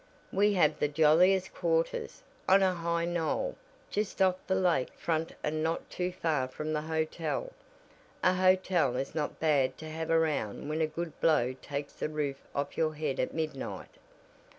"We 0.31 0.53
have 0.55 0.79
the 0.79 0.87
jolliest 0.87 1.53
quarters, 1.53 2.23
on 2.49 2.63
a 2.63 2.73
high 2.73 3.05
knoll, 3.05 3.55
just 3.91 4.19
off 4.19 4.37
the 4.47 4.55
lake 4.55 4.89
front 4.93 5.33
and 5.43 5.61
not 5.61 5.91
too 5.91 6.11
far 6.11 6.47
from 6.47 6.73
the 6.73 6.81
hotel 6.81 7.51
a 8.23 8.33
hotel 8.33 8.95
is 8.95 9.13
not 9.13 9.39
bad 9.39 9.77
to 9.77 9.89
have 9.91 10.09
around 10.09 10.67
when 10.69 10.81
a 10.81 10.87
good 10.87 11.21
blow 11.21 11.53
takes 11.61 11.93
the 11.93 12.09
roof 12.09 12.37
off 12.55 12.79
your 12.79 12.95
head 12.95 13.19
at 13.19 13.35
midnight." 13.35 13.91